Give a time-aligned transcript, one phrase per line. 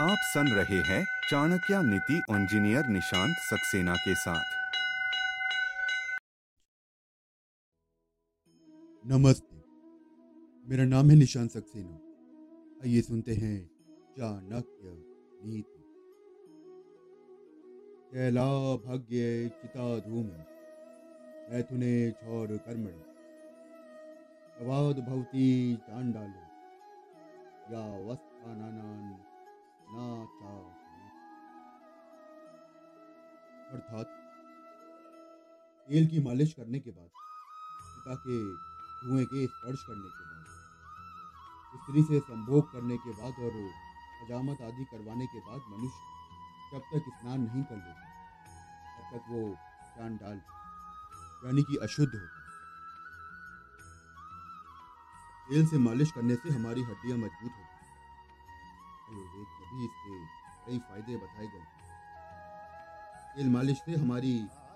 [0.00, 4.44] आप सुन रहे हैं चाणक्य नीति इंजीनियर निशांत सक्सेना के साथ।
[9.06, 9.56] नमस्ते।
[10.70, 11.94] मेरा नाम है निशांत सक्सेना।
[12.84, 13.70] आइए सुनते हैं
[14.18, 15.04] चाणक्य
[15.48, 15.84] नीति।
[18.12, 20.26] कैला भाग्य चिता धूम
[21.50, 22.92] मैथुने छोर कर्मण।
[24.66, 26.44] अवाद भवती चांडालो।
[27.74, 29.24] या वस्त्रानान
[33.72, 34.06] अर्थात,
[35.88, 37.08] तेल की मालिश करने के बाद,
[37.96, 38.54] पिता के
[39.08, 40.44] धुएँ के स्पर्श करने के बाद,
[41.74, 43.52] स्त्री से संभोग करने के बाद और
[44.22, 46.14] हजामत आदि करवाने के बाद मनुष्य
[46.72, 48.10] जब तक स्नान नहीं कर लेता,
[48.98, 49.56] तब तक वो
[49.98, 50.40] डाल
[51.46, 52.44] यानी कि अशुद्ध होता
[55.48, 57.73] तेल से मालिश करने से हमारी हड्डियाँ मज़बूत होती
[59.04, 60.18] आयुर्वेद में भी इसके
[60.66, 61.64] कई फ़ायदे बताए गए
[63.34, 64.32] तेल मालिश से हमारी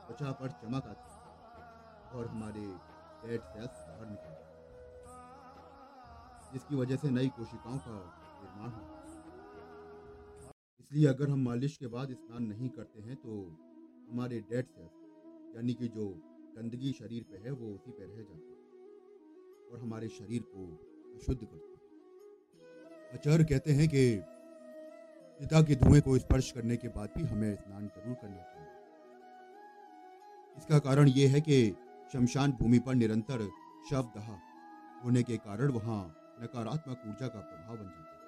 [0.07, 1.19] त्वचा पर चमक आती है
[2.13, 2.65] और हमारे
[3.23, 4.49] डेड सेल्स बाहर निकलते हैं।
[6.53, 7.97] जिसकी वजह से नई कोशिकाओं का
[8.43, 9.07] निर्माण होता है।
[10.81, 13.33] इसलिए अगर हम मालिश के बाद स्नान नहीं करते हैं तो
[14.11, 14.97] हमारे डेड सेल्स,
[15.57, 16.07] यानी कि जो
[16.57, 20.63] गंदगी शरीर पे है, वो उसी पे रह जाती है और हमारे शरीर को
[21.17, 21.68] अशुद्ध करती है।
[23.15, 24.03] आचार्य कहते हैं कि
[25.41, 28.67] पिता के धुएँ को स्पर्श करने के बाद भी हमें स्नान ज़रूर करना चाहिए।
[30.59, 31.59] इसका कारण यह है कि
[32.13, 33.49] शमशान भूमि पर निरंतर
[33.91, 34.39] शव दहा
[35.05, 36.01] होने के कारण वहाँ
[36.43, 38.19] नकारात्मक ऊर्जा का प्रभाव बन जाता है।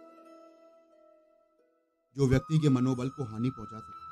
[2.17, 4.09] जो व्यक्ति के मनोबल को हानि पहुँचा सकता है।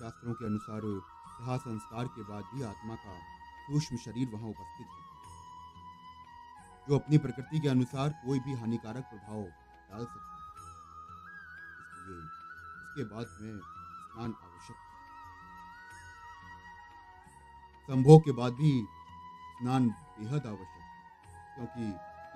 [0.00, 3.18] शास्त्रों के अनुसार दहा संस्कार के बाद भी आत्मा का
[3.66, 5.11] सूक्ष्म शरीर वहाँ उपस्थित है।
[6.88, 9.42] जो अपनी प्रकृति के अनुसार कोई भी हानिकारक प्रभाव
[9.90, 10.40] डाल सकता है।
[12.84, 14.78] इसके बाद में स्नान आवश्यक
[17.88, 18.72] संभोग के बाद भी
[19.52, 20.82] स्नान बेहद आवश्यक
[21.54, 21.84] क्योंकि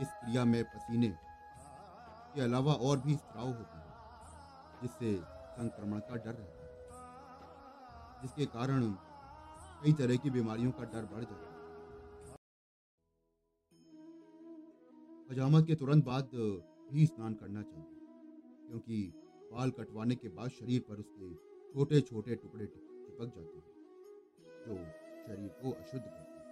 [0.02, 1.08] इस क्रिया में पसीने
[2.34, 3.92] के अलावा और भी स्त्राव होते हैं,
[4.82, 5.12] जिससे
[5.52, 6.70] संक्रमण का डर रहता है,
[8.22, 8.90] जिसके कारण
[9.82, 11.55] कई तरह की बीमारियों का डर बढ़ जाता है।
[15.30, 16.30] हजामत के तुरंत बाद
[16.92, 17.94] भी स्नान करना चाहिए,
[18.68, 18.98] क्योंकि
[19.52, 21.34] बाल कटवाने के बाद शरीर पर उसके
[21.72, 23.64] छोटे छोटे टुकड़े चिपक जाते हैं,
[24.66, 24.76] जो
[25.26, 26.44] शरीर को अशुद्ध करते हैं।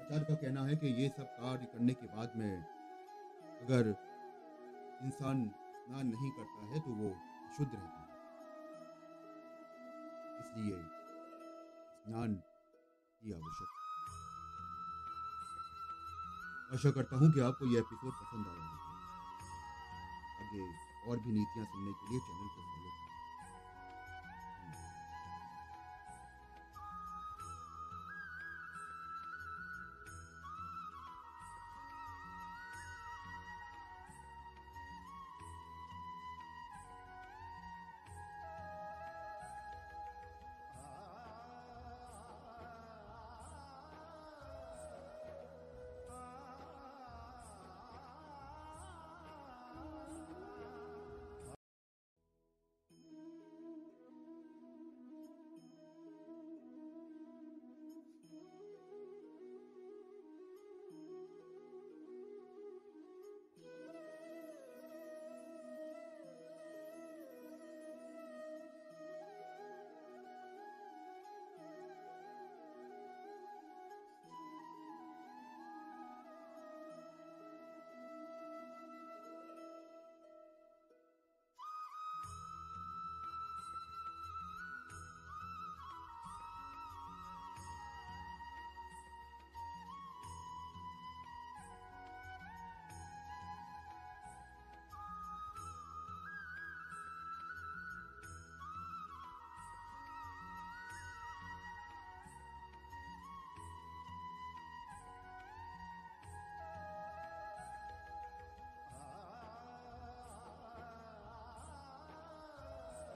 [0.00, 2.52] आचार्य का कहना है कि ये सब कार्य करने के बाद में
[3.62, 3.94] अगर
[5.04, 8.06] इंसान स्नान नहीं करता है तो वो अशुद्ध रहता है।
[10.38, 10.78] इसलिए
[11.98, 13.87] स्नान की आवश्यकता
[16.74, 18.88] आशा करता हूँ कि आपको यह एपिसोड पसंद आया होगा।
[20.42, 20.64] आगे
[21.10, 22.87] और भी नीतियाँ सुनने के लिए चैनल को फॉलो